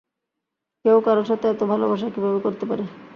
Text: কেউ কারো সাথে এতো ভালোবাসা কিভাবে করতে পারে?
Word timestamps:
কেউ 0.85 0.97
কারো 1.05 1.23
সাথে 1.23 1.45
এতো 1.49 1.63
ভালোবাসা 1.65 2.07
কিভাবে 2.13 2.39
করতে 2.45 2.65
পারে? 2.65 2.83